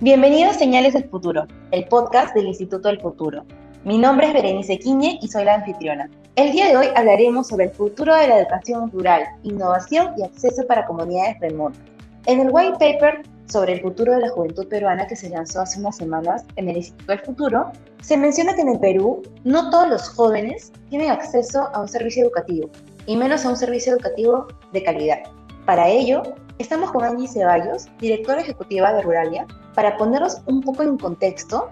[0.00, 3.44] Bienvenidos a Señales del Futuro, el podcast del Instituto del Futuro.
[3.84, 6.10] Mi nombre es Berenice Quiñe y soy la anfitriona.
[6.34, 10.66] El día de hoy hablaremos sobre el futuro de la educación rural, innovación y acceso
[10.66, 11.80] para comunidades remotas.
[12.26, 15.78] En el white paper sobre el futuro de la juventud peruana que se lanzó hace
[15.78, 17.72] unas semanas en el Instituto del Futuro,
[18.02, 22.24] se menciona que en el Perú no todos los jóvenes tienen acceso a un servicio
[22.24, 22.68] educativo,
[23.06, 25.18] y menos a un servicio educativo de calidad.
[25.66, 26.22] Para ello,
[26.58, 31.68] estamos con Angie Ceballos, directora ejecutiva de Ruralia, para ponernos un poco en contexto.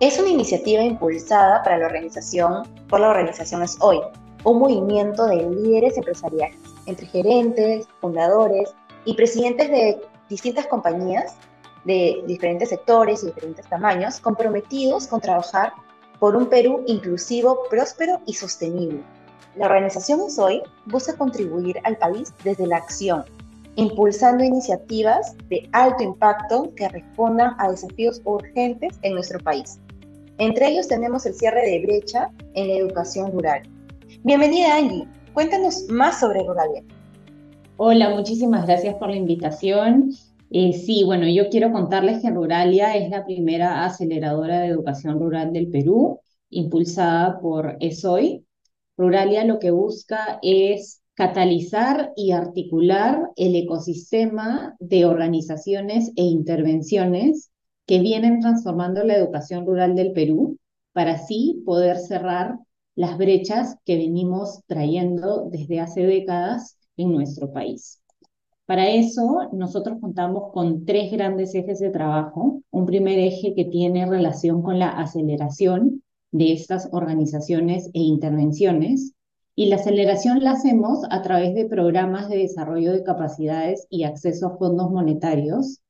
[0.00, 4.00] Es una iniciativa impulsada para la organización, por la organización Es Hoy,
[4.44, 11.36] un movimiento de líderes empresariales, entre gerentes, fundadores y presidentes de distintas compañías
[11.84, 15.72] de diferentes sectores y diferentes tamaños, comprometidos con trabajar
[16.18, 19.02] por un Perú inclusivo, próspero y sostenible.
[19.56, 23.24] La organización hoy busca contribuir al país desde la acción,
[23.76, 29.80] impulsando iniciativas de alto impacto que respondan a desafíos urgentes en nuestro país.
[30.38, 33.62] Entre ellos tenemos el cierre de brecha en la educación rural.
[34.22, 36.82] Bienvenida Angie, cuéntanos más sobre Ruralia.
[37.76, 40.12] Hola, muchísimas gracias por la invitación.
[40.50, 45.52] Eh, sí, bueno, yo quiero contarles que Ruralia es la primera aceleradora de educación rural
[45.52, 48.44] del Perú, impulsada por ESOI.
[48.96, 57.50] Ruralia lo que busca es catalizar y articular el ecosistema de organizaciones e intervenciones
[57.86, 60.58] que vienen transformando la educación rural del Perú
[60.92, 62.58] para así poder cerrar
[62.96, 68.00] las brechas que venimos trayendo desde hace décadas en nuestro país.
[68.66, 72.62] Para eso, nosotros contamos con tres grandes ejes de trabajo.
[72.70, 79.13] Un primer eje que tiene relación con la aceleración de estas organizaciones e intervenciones.
[79.56, 84.46] Y la aceleración la hacemos a través de programas de desarrollo de capacidades y acceso
[84.46, 85.80] a fondos monetarios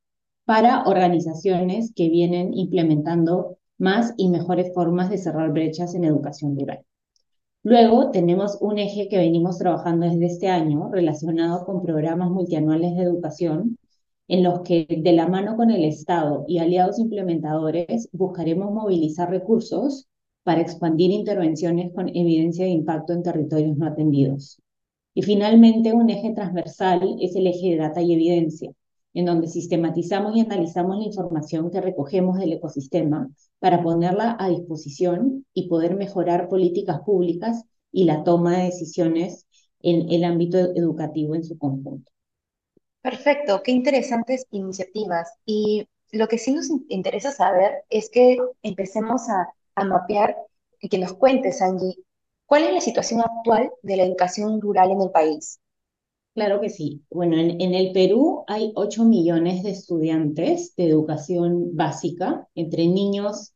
[0.45, 6.85] para organizaciones que vienen implementando más y mejores formas de cerrar brechas en educación rural.
[7.63, 13.01] Luego tenemos un eje que venimos trabajando desde este año relacionado con programas multianuales de
[13.01, 13.79] educación
[14.27, 20.07] en los que de la mano con el Estado y aliados implementadores buscaremos movilizar recursos
[20.45, 24.61] para expandir intervenciones con evidencia de impacto en territorios no atendidos.
[25.15, 28.71] Y finalmente, un eje transversal es el eje de data y evidencia,
[29.15, 35.47] en donde sistematizamos y analizamos la información que recogemos del ecosistema para ponerla a disposición
[35.51, 39.47] y poder mejorar políticas públicas y la toma de decisiones
[39.81, 42.11] en el ámbito educativo en su conjunto.
[43.01, 45.27] Perfecto, qué interesantes iniciativas.
[45.43, 50.35] Y lo que sí nos interesa saber es que empecemos a, a mapear
[50.79, 51.95] y que nos cuentes, Angie,
[52.45, 55.59] cuál es la situación actual de la educación rural en el país.
[56.33, 57.01] Claro que sí.
[57.09, 63.53] Bueno, en, el Perú hay 8 millones de estudiantes de educación básica entre niños,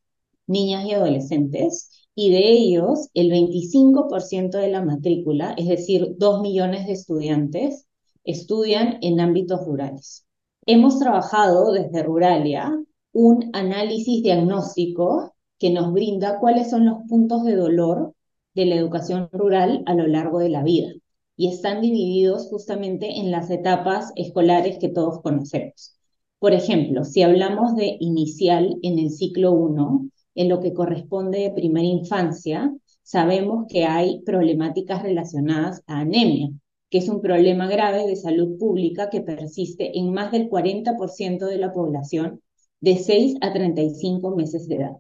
[0.47, 6.88] niñas y adolescentes, y de ellos el 25% de la matrícula, es decir, 2 millones
[6.88, 7.86] de estudiantes,
[8.24, 10.25] estudian en ámbitos rurales.
[10.66, 12.81] Hemos trabajado desde Ruralia
[13.12, 18.15] un análisis diagnóstico que nos brinda cuáles son los puntos de dolor
[18.55, 20.89] de la educación rural a lo largo de la vida
[21.35, 25.95] y están divididos justamente en las etapas escolares que todos conocemos.
[26.39, 31.51] Por ejemplo, si hablamos de inicial en el ciclo 1, en lo que corresponde de
[31.51, 36.49] primera infancia, sabemos que hay problemáticas relacionadas a anemia,
[36.89, 41.57] que es un problema grave de salud pública que persiste en más del 40% de
[41.57, 42.41] la población
[42.81, 44.97] de 6 a 35 meses de edad.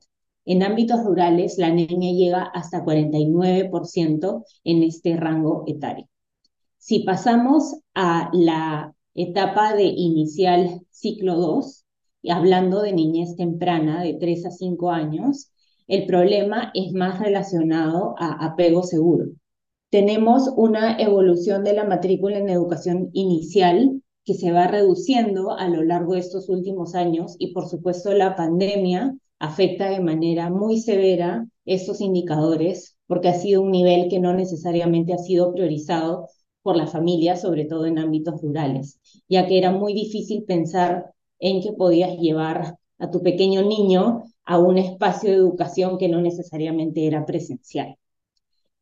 [0.49, 6.07] En ámbitos rurales, la anemia llega hasta 49% en este rango etario.
[6.79, 11.85] Si pasamos a la etapa de inicial ciclo 2,
[12.23, 15.51] y hablando de niñez temprana de 3 a 5 años,
[15.87, 19.25] el problema es más relacionado a apego seguro.
[19.91, 25.83] Tenemos una evolución de la matrícula en educación inicial que se va reduciendo a lo
[25.83, 31.47] largo de estos últimos años y por supuesto la pandemia afecta de manera muy severa
[31.65, 36.27] estos indicadores porque ha sido un nivel que no necesariamente ha sido priorizado
[36.61, 41.61] por la familia, sobre todo en ámbitos rurales, ya que era muy difícil pensar en
[41.61, 47.07] que podías llevar a tu pequeño niño a un espacio de educación que no necesariamente
[47.07, 47.95] era presencial.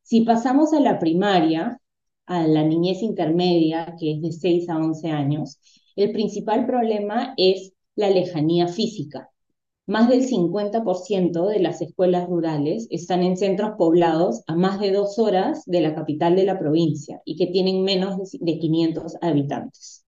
[0.01, 1.79] Si pasamos a la primaria,
[2.25, 5.59] a la niñez intermedia, que es de 6 a 11 años,
[5.95, 9.29] el principal problema es la lejanía física.
[9.87, 15.17] Más del 50% de las escuelas rurales están en centros poblados a más de dos
[15.17, 20.05] horas de la capital de la provincia y que tienen menos de 500 habitantes.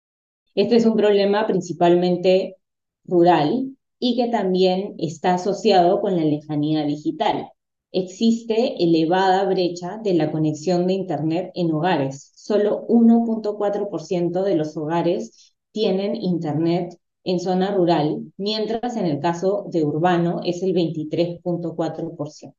[0.54, 2.58] Este es un problema principalmente
[3.06, 7.48] rural y que también está asociado con la lejanía digital.
[7.94, 12.34] Existe elevada brecha de la conexión de Internet en hogares.
[12.36, 17.00] Solo 1.4% de los hogares tienen Internet
[17.30, 22.56] en zona rural, mientras en el caso de urbano es el 23.4%.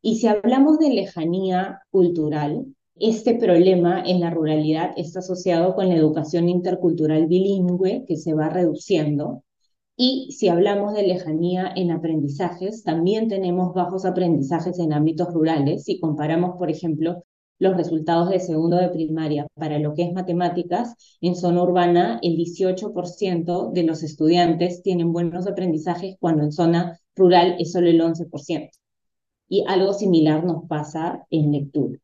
[0.00, 5.96] Y si hablamos de lejanía cultural, este problema en la ruralidad está asociado con la
[5.96, 9.42] educación intercultural bilingüe que se va reduciendo.
[9.96, 15.82] Y si hablamos de lejanía en aprendizajes, también tenemos bajos aprendizajes en ámbitos rurales.
[15.82, 17.24] Si comparamos, por ejemplo,
[17.58, 22.36] los resultados de segundo de primaria para lo que es matemáticas, en zona urbana el
[22.36, 28.70] 18% de los estudiantes tienen buenos aprendizajes cuando en zona rural es solo el 11%.
[29.48, 31.98] Y algo similar nos pasa en lectura.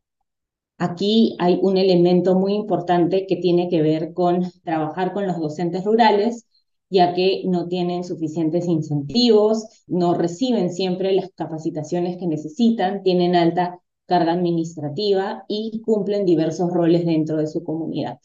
[0.79, 5.85] Aquí hay un elemento muy importante que tiene que ver con trabajar con los docentes
[5.85, 6.47] rurales,
[6.91, 13.81] ya que no tienen suficientes incentivos, no reciben siempre las capacitaciones que necesitan, tienen alta
[14.07, 18.19] carga administrativa y cumplen diversos roles dentro de su comunidad.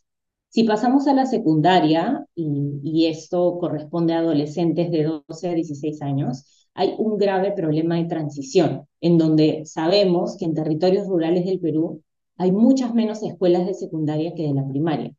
[0.50, 6.02] Si pasamos a la secundaria, y, y, esto corresponde a adolescentes de 12 a 16
[6.02, 11.60] años, hay un grave problema de transición, en donde sabemos que en territorios rurales del
[11.60, 12.02] Perú
[12.38, 15.14] hay muchas menos escuelas de secundaria que de la primaria.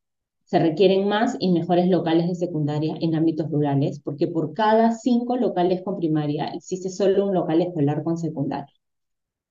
[0.45, 5.37] Se requieren más y mejores locales de secundaria en ámbitos rurales, porque por cada cinco
[5.37, 8.80] locales con primaria existe solo un local escolar con secundaria.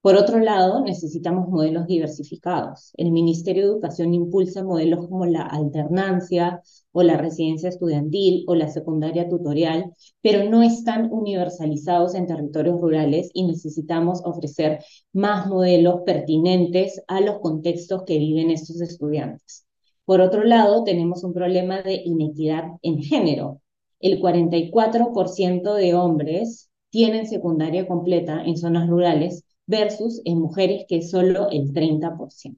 [0.01, 2.93] Por otro lado, necesitamos modelos diversificados.
[2.95, 6.61] El Ministerio de Educación impulsa modelos como la alternancia
[6.93, 9.91] o la residencia estudiantil o la secundaria tutorial,
[10.21, 14.79] pero no están universalizados en territorios rurales y necesitamos ofrecer
[15.11, 19.65] más modelos pertinentes a los contextos que viven estos estudiantes.
[20.05, 23.59] Por otro lado, tenemos un problema de inequidad en género.
[23.99, 31.11] El 44% de hombres tienen secundaria completa en zonas rurales versus en mujeres que es
[31.11, 32.57] solo el 30%.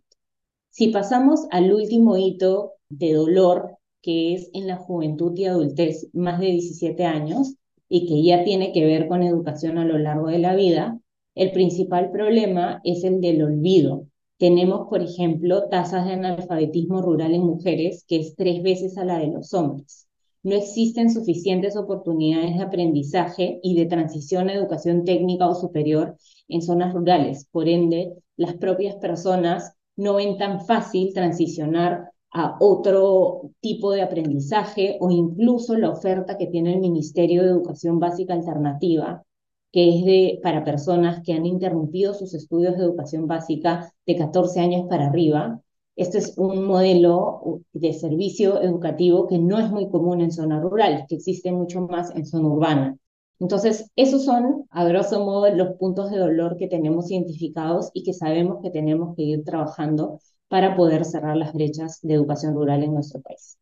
[0.70, 6.40] Si pasamos al último hito de dolor, que es en la juventud y adultez más
[6.40, 7.56] de 17 años
[7.90, 11.02] y que ya tiene que ver con educación a lo largo de la vida,
[11.36, 14.08] el principal problema es el del olvido.
[14.38, 19.20] Tenemos, por ejemplo, tasas de analfabetismo rural en mujeres que es tres veces a la
[19.20, 20.08] de los hombres.
[20.44, 26.16] No existen suficientes oportunidades de aprendizaje y de transición a educación técnica o superior
[26.52, 27.48] en zonas rurales.
[27.52, 34.98] Por ende, las propias personas no ven tan fácil transicionar a otro tipo de aprendizaje
[35.02, 39.24] o incluso la oferta que tiene el Ministerio de Educación Básica Alternativa,
[39.72, 44.60] que es de, para personas que han interrumpido sus estudios de educación básica de 14
[44.60, 45.62] años para arriba.
[45.96, 51.06] Este es un modelo de servicio educativo que no es muy común en zona rural,
[51.08, 52.98] que existe mucho más en zona urbana.
[53.42, 58.14] Entonces, esos son, a grosso modo, los puntos de dolor que tenemos identificados y que
[58.14, 62.94] sabemos que tenemos que ir trabajando para poder cerrar las brechas de educación rural en
[62.94, 63.58] nuestro país.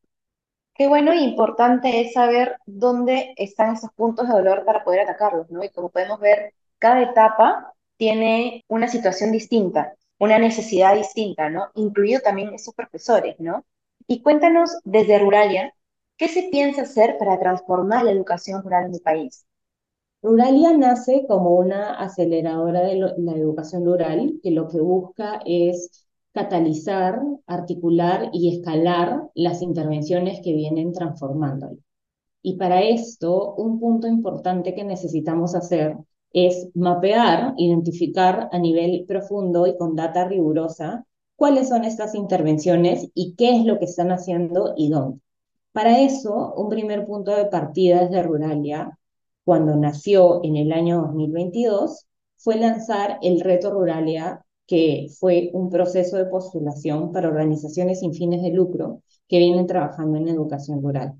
[0.76, 5.50] Qué bueno e importante es saber dónde están esos puntos de dolor para poder atacarlos,
[5.50, 5.64] ¿no?
[5.64, 11.68] Y como podemos ver, cada etapa tiene una situación distinta, una necesidad distinta, ¿no?
[11.76, 13.64] Incluido también esos profesores, ¿no?
[14.08, 15.74] Y cuéntanos desde Ruralia,
[16.18, 19.46] ¿qué se piensa hacer para transformar la educación rural en el país?
[20.22, 27.22] Ruralia nace como una aceleradora de la educación rural, que lo que busca es catalizar,
[27.48, 31.78] articular y escalar las intervenciones que vienen transformándolo.
[32.42, 35.98] Y para esto, un punto importante que necesitamos hacer
[36.34, 41.06] es mapear, identificar a nivel profundo y con data rigurosa
[41.38, 45.22] cuáles son estas intervenciones y qué es lo que están haciendo y dónde.
[45.72, 48.99] Para eso, un primer punto de partida desde Ruralia
[49.50, 52.06] cuando nació en el año 2022,
[52.38, 58.44] fue lanzar el Reto Ruralia, que fue un proceso de postulación para organizaciones sin fines
[58.44, 61.16] de lucro que vienen trabajando en educación rural.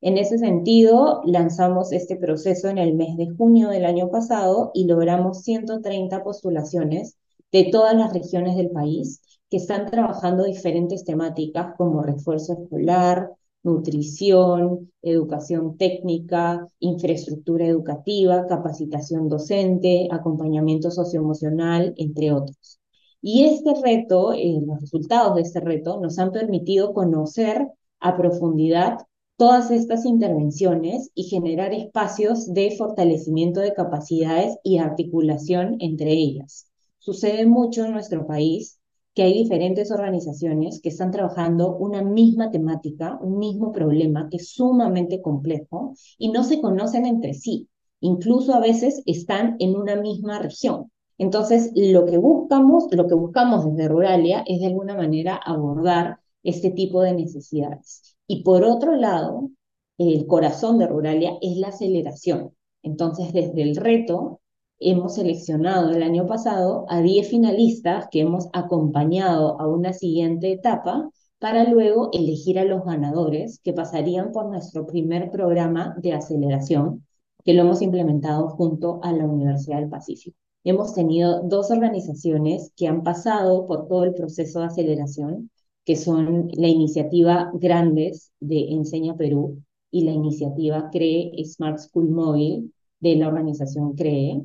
[0.00, 4.86] En ese sentido, lanzamos este proceso en el mes de junio del año pasado y
[4.86, 7.16] logramos 130 postulaciones
[7.52, 13.30] de todas las regiones del país que están trabajando diferentes temáticas como refuerzo escolar,
[13.66, 22.80] nutrición, educación técnica, infraestructura educativa, capacitación docente, acompañamiento socioemocional, entre otros.
[23.20, 27.66] Y este reto, eh, los resultados de este reto nos han permitido conocer
[27.98, 28.98] a profundidad
[29.36, 36.68] todas estas intervenciones y generar espacios de fortalecimiento de capacidades y articulación entre ellas.
[36.98, 38.78] Sucede mucho en nuestro país
[39.16, 44.50] que hay diferentes organizaciones que están trabajando una misma temática, un mismo problema que es
[44.50, 47.66] sumamente complejo y no se conocen entre sí.
[48.00, 50.92] Incluso a veces están en una misma región.
[51.16, 56.70] Entonces, lo que buscamos, lo que buscamos desde Ruralia es de alguna manera abordar este
[56.70, 58.18] tipo de necesidades.
[58.26, 59.48] Y por otro lado,
[59.96, 62.50] el corazón de Ruralia es la aceleración.
[62.82, 64.40] Entonces, desde el reto,
[64.78, 71.10] hemos seleccionado el año pasado a 10 finalistas que hemos acompañado a una siguiente etapa
[71.38, 77.06] para luego elegir a los ganadores que pasarían por nuestro primer programa de aceleración,
[77.44, 80.36] que lo hemos implementado junto a la Universidad del Pacífico.
[80.64, 85.50] Hemos tenido dos organizaciones que han pasado por todo el proceso de aceleración,
[85.84, 92.72] que son la iniciativa Grandes de Enseña Perú y la iniciativa CREE Smart School Móvil
[93.00, 94.42] de la organización CREE.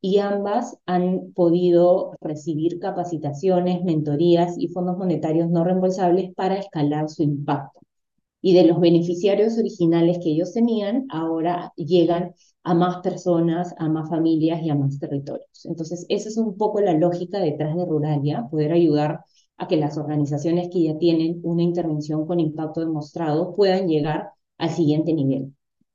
[0.00, 7.22] Y ambas han podido recibir capacitaciones, mentorías y fondos monetarios no reembolsables para escalar su
[7.22, 7.82] impacto
[8.42, 14.10] y de los beneficiarios originales que ellos tenían, ahora llegan a más personas, a más
[14.10, 15.64] familias y a más territorios.
[15.64, 19.24] Entonces, esa es un poco la lógica detrás de Ruralia, poder ayudar
[19.56, 24.70] a que las organizaciones que ya tienen una intervención con impacto demostrado puedan llegar al
[24.70, 25.54] siguiente nivel.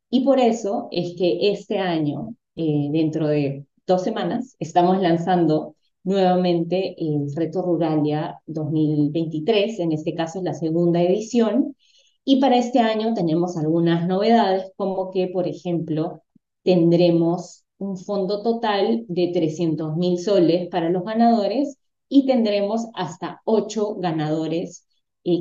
[0.10, 6.96] Y por eso es que este año, eh, dentro de dos semanas, estamos lanzando nuevamente
[6.98, 11.76] el Reto Ruralia 2023, en este caso es la segunda edición,
[12.24, 16.24] y para este año tenemos algunas novedades, como que, por ejemplo,
[16.64, 21.78] tendremos un fondo total de 300 mil soles para los ganadores
[22.10, 24.87] y tendremos hasta ocho ganadores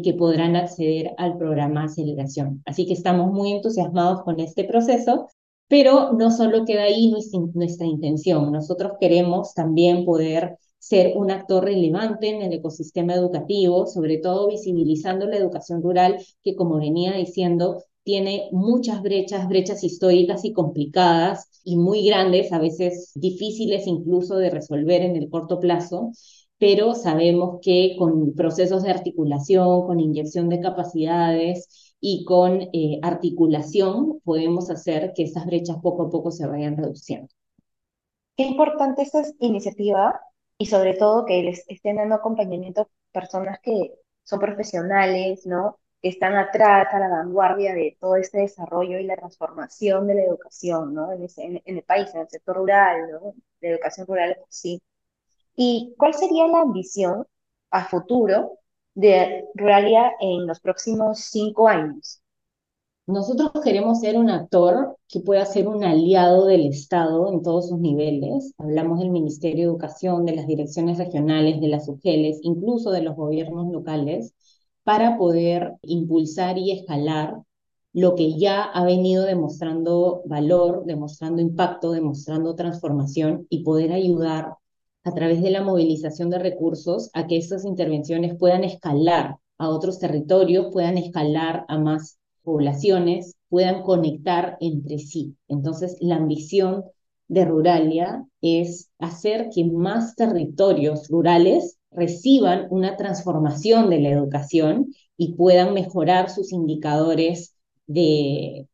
[0.02, 2.62] que podrán acceder al programa Aceleración.
[2.66, 5.28] Así que estamos muy entusiasmados con este proceso,
[5.68, 7.12] pero no solo queda ahí
[7.54, 8.52] nuestra intención.
[8.52, 15.26] Nosotros queremos también poder ser un actor relevante en el ecosistema educativo, sobre todo visibilizando
[15.26, 21.76] la educación rural, que como venía diciendo, tiene muchas brechas, brechas históricas y complicadas y
[21.76, 26.12] muy grandes, a veces difíciles incluso de resolver en el corto plazo,
[26.58, 34.20] pero sabemos que con procesos de articulación, con inyección de capacidades y con eh, articulación
[34.24, 37.28] podemos hacer que estas brechas poco a poco se vayan reduciendo.
[38.36, 40.20] Qué importante esta iniciativa
[40.58, 43.94] y sobre todo que les estén dando acompañamiento personas que
[44.24, 45.78] son profesionales, ¿no?
[46.02, 50.24] Que están atrás, a la vanguardia de todo este desarrollo y la transformación de la
[50.24, 51.12] educación, ¿no?
[51.12, 53.34] En, el país, en el sector rural, ¿no?
[53.60, 54.82] La educación rural, sí.
[55.56, 57.26] ¿Y cuál sería la ambición
[57.70, 58.58] a futuro
[58.94, 62.20] de Ruralia en los próximos cinco años?
[63.06, 67.78] Nosotros queremos ser un actor que pueda ser un aliado del Estado en todos sus
[67.78, 68.52] niveles.
[68.58, 73.16] Hablamos del Ministerio de Educación, de las direcciones regionales, de las UGELES, incluso de los
[73.16, 74.34] gobiernos locales,
[74.82, 77.42] para poder impulsar y escalar
[77.92, 84.56] lo que ya ha venido demostrando valor, demostrando impacto, demostrando transformación y poder ayudar
[85.06, 89.98] a través de la movilización de recursos a que estas intervenciones puedan escalar a otros
[89.98, 95.36] territorios, puedan escalar a más poblaciones puedan conectar entre sí.
[95.48, 96.84] Entonces, la ambición
[97.28, 105.34] de Ruralia es hacer que más territorios rurales reciban una transformación de la educación y
[105.34, 107.54] puedan mejorar sus indicadores
[107.86, 108.68] de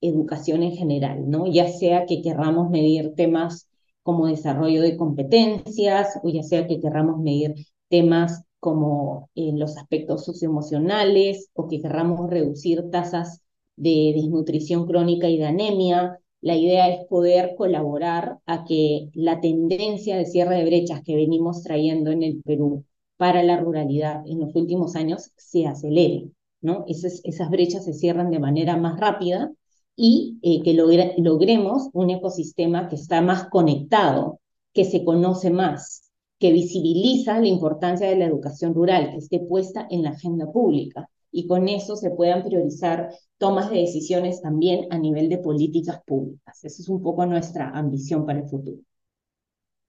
[0.00, 1.46] educación en general, ¿no?
[1.46, 3.67] Ya sea que querramos medir temas
[4.08, 7.54] como desarrollo de competencias o ya sea que querramos medir
[7.90, 13.42] temas como eh, los aspectos socioemocionales o que querramos reducir tasas
[13.76, 16.20] de desnutrición crónica y de anemia.
[16.40, 21.62] La idea es poder colaborar a que la tendencia de cierre de brechas que venimos
[21.62, 22.86] trayendo en el Perú
[23.18, 26.30] para la ruralidad en los últimos años se acelere,
[26.62, 26.86] ¿no?
[26.88, 29.52] Esas brechas se cierran de manera más rápida
[30.00, 34.38] y eh, que logremos un ecosistema que está más conectado,
[34.72, 39.88] que se conoce más, que visibiliza la importancia de la educación rural, que esté puesta
[39.90, 44.98] en la agenda pública y con eso se puedan priorizar tomas de decisiones también a
[44.98, 46.64] nivel de políticas públicas.
[46.64, 48.78] Esa es un poco nuestra ambición para el futuro.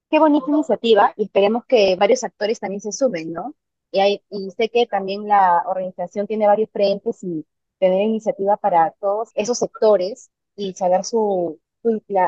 [0.10, 3.54] Qué bonita iniciativa y esperemos que varios actores también se sumen, ¿no?
[3.92, 7.46] Y, hay, y sé que también la organización tiene varios frentes y
[7.80, 11.60] tener iniciativa para todos esos sectores y saber su,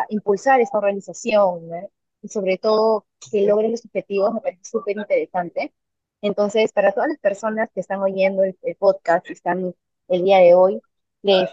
[0.10, 1.90] impulsar esta organización, ¿no?
[2.22, 5.74] y sobre todo que logren los objetivos, me parece súper interesante.
[6.22, 9.74] Entonces, para todas las personas que están oyendo el, podcast, que están
[10.08, 10.82] el día de hoy,
[11.24, 11.50] les,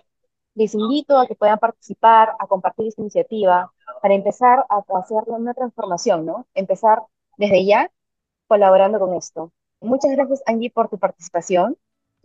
[0.54, 5.54] les invito a que puedan participar, a compartir esta iniciativa, para empezar a, hacer una
[5.54, 6.46] transformación, ¿no?
[6.54, 7.02] Empezar
[7.36, 7.90] desde ya
[8.46, 9.52] colaborando con esto.
[9.80, 11.76] Muchas gracias, Angie, por tu participación.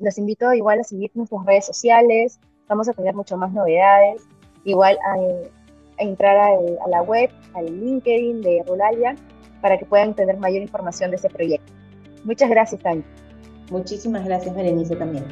[0.03, 2.37] Los invito igual a seguir nuestras redes sociales.
[2.67, 4.21] Vamos a tener mucho más novedades.
[4.65, 5.17] Igual a,
[5.97, 9.15] entrar a, la web, al LinkedIn de Ruralia,
[9.61, 11.71] para que puedan tener mayor información de ese proyecto.
[12.25, 13.05] Muchas gracias, Angie.
[13.71, 15.23] Muchísimas gracias, Berenice, también.